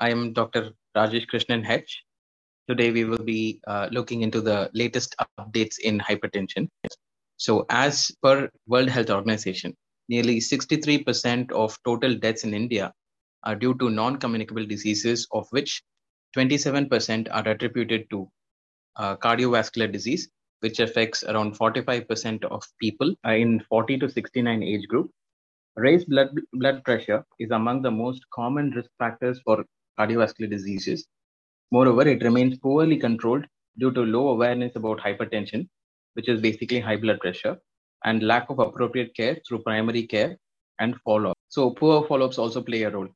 [0.00, 0.70] I am Dr.
[0.96, 2.04] Rajesh Krishnan H.
[2.68, 6.68] Today we will be uh, looking into the latest updates in hypertension.
[7.36, 9.76] So as per World Health Organization,
[10.08, 12.92] nearly 63% of total deaths in India
[13.42, 15.82] are due to non-communicable diseases, of which
[16.36, 18.30] 27% are attributed to
[18.96, 20.28] uh, cardiovascular disease,
[20.60, 25.10] which affects around 45% of people uh, in 40 to 69 age group.
[25.74, 29.64] Raised blood, blood pressure is among the most common risk factors for
[29.98, 31.06] cardiovascular diseases.
[31.70, 33.44] Moreover, it remains poorly controlled
[33.78, 35.68] due to low awareness about hypertension,
[36.14, 37.58] which is basically high blood pressure,
[38.04, 40.36] and lack of appropriate care through primary care
[40.78, 41.38] and follow up.
[41.48, 43.08] So, poor follow ups also play a role.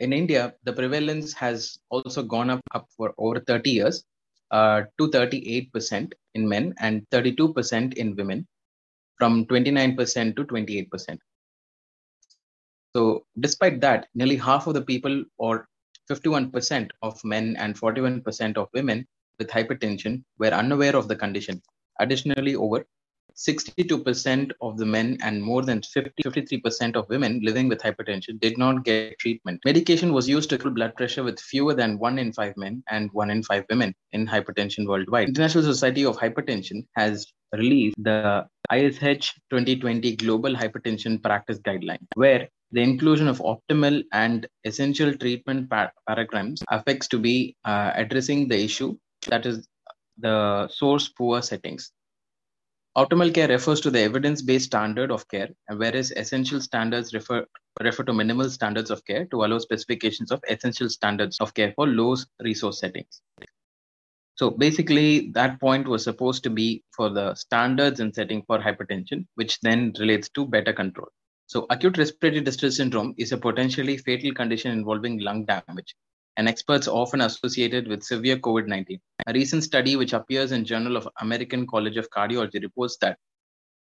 [0.00, 4.04] In India, the prevalence has also gone up, up for over 30 years
[4.50, 8.46] uh, to 38% in men and 32% in women,
[9.18, 11.18] from 29% to 28%.
[12.94, 15.66] So, despite that, nearly half of the people, or
[16.10, 19.06] 51% of men and 41% of women
[19.38, 21.62] with hypertension, were unaware of the condition.
[22.00, 22.84] Additionally, over
[23.36, 28.58] 62% of the men and more than 50, 53% of women living with hypertension did
[28.58, 29.60] not get treatment.
[29.64, 33.10] Medication was used to control blood pressure with fewer than 1 in 5 men and
[33.12, 35.28] 1 in 5 women in hypertension worldwide.
[35.28, 42.80] International Society of Hypertension has released the ISH 2020 Global Hypertension Practice Guideline, where the
[42.80, 48.96] inclusion of optimal and essential treatment par- paradigms affects to be uh, addressing the issue
[49.28, 49.66] that is
[50.18, 51.92] the source poor settings
[52.98, 57.46] Optimal care refers to the evidence-based standard of care, whereas essential standards refer,
[57.80, 61.86] refer to minimal standards of care to allow specifications of essential standards of care for
[61.86, 63.22] low resource settings.
[64.34, 69.26] So basically, that point was supposed to be for the standards and setting for hypertension,
[69.36, 71.08] which then relates to better control.
[71.48, 75.94] So acute respiratory distress syndrome is a potentially fatal condition involving lung damage,
[76.36, 79.00] and experts often associated with severe COVID-19.
[79.26, 83.18] A recent study which appears in Journal of American College of Cardiology reports that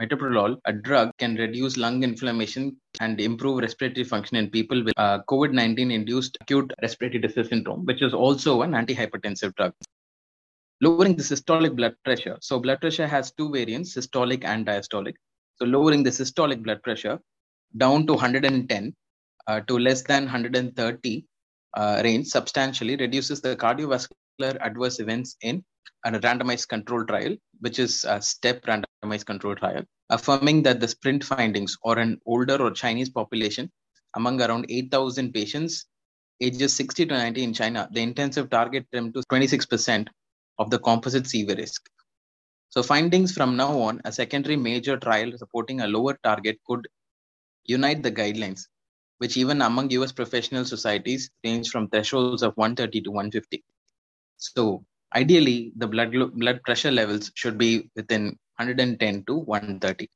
[0.00, 5.18] metoprolol, a drug, can reduce lung inflammation and improve respiratory function in people with uh,
[5.28, 9.74] COVID-19 induced acute respiratory distress syndrome, which is also an antihypertensive drug.
[10.80, 12.38] Lowering the systolic blood pressure.
[12.40, 15.16] So blood pressure has two variants, systolic and diastolic.
[15.56, 17.20] So lowering the systolic blood pressure
[17.76, 18.94] down to 110
[19.46, 21.24] uh, to less than 130
[21.76, 25.64] uh, range substantially reduces the cardiovascular adverse events in
[26.04, 31.24] a randomized control trial, which is a STEP randomized control trial, affirming that the SPRINT
[31.24, 33.70] findings or an older or Chinese population
[34.16, 35.86] among around 8,000 patients
[36.40, 40.08] ages 60 to 90 in China, the intensive target them to 26%
[40.58, 41.88] of the composite CV risk.
[42.68, 46.86] So findings from now on, a secondary major trial supporting a lower target could
[47.64, 48.66] unite the guidelines
[49.18, 53.64] which even among US professional societies range from thresholds of 130 to 150.
[54.36, 58.24] So ideally, the blood, blood pressure levels should be within
[58.56, 60.08] 110 to 130.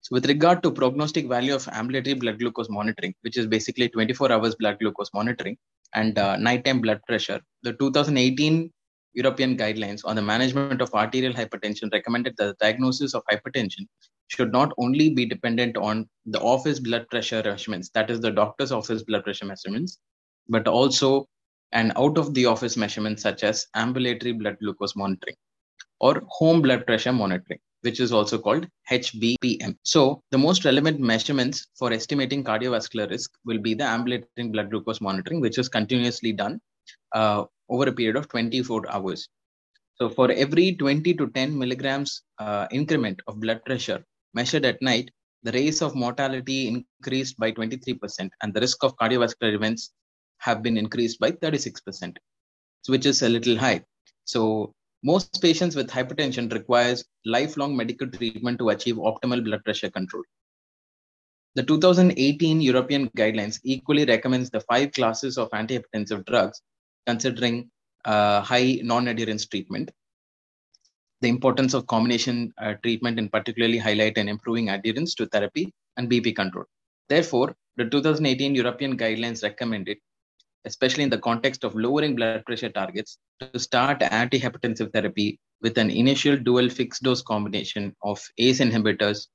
[0.00, 4.32] So with regard to prognostic value of ambulatory blood glucose monitoring, which is basically 24
[4.32, 5.56] hours blood glucose monitoring
[5.94, 8.70] and uh, nighttime blood pressure, the 2018
[9.14, 13.86] European guidelines on the management of arterial hypertension recommended that the diagnosis of hypertension
[14.28, 18.72] should not only be dependent on the office blood pressure measurements, that is the doctor's
[18.72, 19.98] office blood pressure measurements,
[20.48, 21.26] but also
[21.72, 25.36] an out of the office measurement such as ambulatory blood glucose monitoring
[26.00, 29.76] or home blood pressure monitoring, which is also called HBPM.
[29.82, 35.00] So the most relevant measurements for estimating cardiovascular risk will be the ambulatory blood glucose
[35.00, 36.60] monitoring, which is continuously done
[37.12, 39.28] uh, over a period of 24 hours.
[39.96, 45.10] So for every 20 to 10 milligrams uh, increment of blood pressure measured at night,
[45.42, 49.92] the rates of mortality increased by 23% and the risk of cardiovascular events
[50.38, 52.16] have been increased by 36%,
[52.86, 53.82] which is a little high.
[54.24, 54.72] So
[55.02, 60.22] most patients with hypertension requires lifelong medical treatment to achieve optimal blood pressure control.
[61.56, 66.60] The 2018 European guidelines equally recommends the five classes of antihypertensive drugs,
[67.06, 67.70] considering
[68.04, 69.90] uh, high non-adherence treatment,
[71.24, 76.10] the importance of combination uh, treatment and particularly highlight and improving adherence to therapy and
[76.10, 76.66] BP control.
[77.08, 79.98] Therefore, the 2018 European guidelines recommended,
[80.64, 85.90] especially in the context of lowering blood pressure targets, to start antihypertensive therapy with an
[85.90, 89.26] initial dual fixed dose combination of ACE inhibitors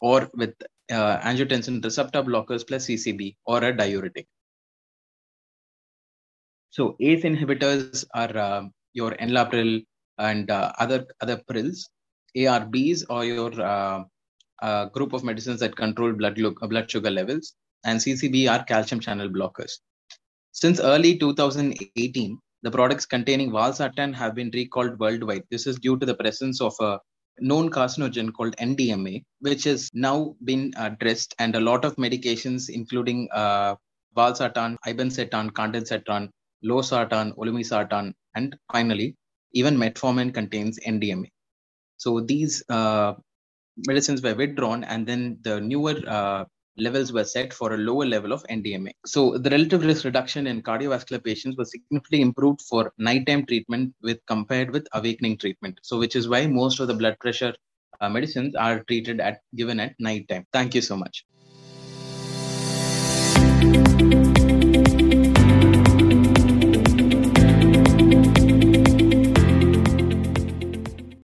[0.00, 0.54] or with
[0.90, 4.26] uh, angiotensin receptor blockers plus CCB or a diuretic.
[6.70, 8.62] So ACE inhibitors are uh,
[8.92, 9.84] your enalapril,
[10.20, 11.88] and uh, other other pills,
[12.36, 14.04] ARBs or your uh,
[14.62, 16.38] uh, group of medicines that control blood
[16.72, 19.72] blood sugar levels, and CCB are calcium channel blockers.
[20.52, 25.44] Since early 2018, the products containing valsartan have been recalled worldwide.
[25.50, 26.98] This is due to the presence of a
[27.38, 33.28] known carcinogen called NDMA, which has now been addressed, and a lot of medications, including
[33.32, 33.76] uh,
[34.16, 36.28] valsartan, irbesartan, candesartan,
[36.64, 39.16] losartan, olmesartan, and finally,
[39.52, 41.28] even metformin contains NDMA.
[41.98, 43.14] So these uh,
[43.86, 46.44] medicines were withdrawn, and then the newer uh,
[46.76, 48.92] levels were set for a lower level of NDMA.
[49.06, 54.18] So the relative risk reduction in cardiovascular patients was significantly improved for nighttime treatment with
[54.26, 55.80] compared with awakening treatment.
[55.82, 57.54] So which is why most of the blood pressure
[58.00, 60.46] uh, medicines are treated at given at night time.
[60.52, 61.24] Thank you so much.